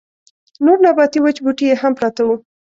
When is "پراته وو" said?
1.99-2.35